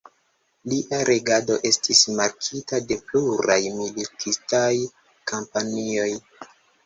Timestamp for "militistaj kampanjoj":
3.81-6.09